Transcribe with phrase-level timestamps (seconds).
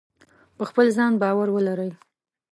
[0.57, 1.91] په خپل ځان باور ولرئ.